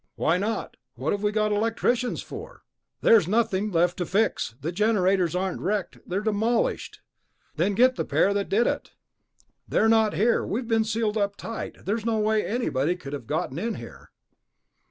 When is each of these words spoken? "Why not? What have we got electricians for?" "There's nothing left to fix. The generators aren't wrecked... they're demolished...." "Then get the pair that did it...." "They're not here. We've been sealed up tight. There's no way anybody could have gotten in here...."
"Why 0.15 0.39
not? 0.39 0.77
What 0.95 1.11
have 1.11 1.21
we 1.21 1.31
got 1.31 1.51
electricians 1.51 2.23
for?" 2.23 2.63
"There's 3.01 3.27
nothing 3.27 3.69
left 3.71 3.97
to 3.97 4.05
fix. 4.07 4.55
The 4.59 4.71
generators 4.71 5.35
aren't 5.35 5.61
wrecked... 5.61 5.99
they're 6.07 6.21
demolished...." 6.23 7.01
"Then 7.55 7.75
get 7.75 7.97
the 7.97 8.03
pair 8.03 8.33
that 8.33 8.49
did 8.49 8.65
it...." 8.65 8.93
"They're 9.67 9.87
not 9.87 10.15
here. 10.15 10.43
We've 10.43 10.67
been 10.67 10.85
sealed 10.85 11.17
up 11.19 11.35
tight. 11.35 11.85
There's 11.85 12.03
no 12.03 12.17
way 12.17 12.43
anybody 12.43 12.95
could 12.95 13.13
have 13.13 13.27
gotten 13.27 13.59
in 13.59 13.75
here...." 13.75 14.09